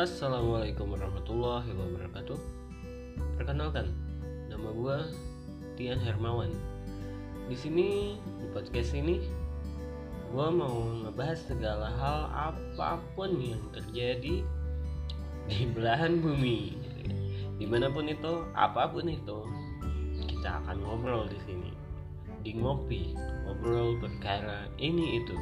Assalamualaikum 0.00 0.96
warahmatullahi 0.96 1.76
wabarakatuh. 1.76 2.40
Perkenalkan, 3.36 3.92
nama 4.48 4.72
gue 4.72 4.96
Tian 5.76 6.00
Hermawan. 6.00 6.48
Di 7.44 7.52
sini 7.52 8.16
di 8.16 8.46
podcast 8.48 8.96
ini 8.96 9.20
gue 10.32 10.48
mau 10.56 10.88
ngebahas 11.04 11.44
segala 11.44 11.92
hal 12.00 12.32
apa 12.32 12.96
pun 13.12 13.44
yang 13.44 13.60
terjadi 13.76 14.40
di 15.52 15.60
belahan 15.76 16.24
bumi. 16.24 16.80
Di 17.60 17.68
mana 17.68 17.92
pun 17.92 18.08
itu, 18.08 18.48
apa 18.56 18.88
pun 18.88 19.04
itu, 19.04 19.44
kita 20.32 20.64
akan 20.64 20.80
ngobrol 20.80 21.28
di 21.28 21.36
sini. 21.44 21.76
Di 22.40 22.56
ngopi, 22.56 23.12
ngobrol 23.44 24.00
perkara 24.00 24.64
ini 24.80 25.20
itu. 25.20 25.36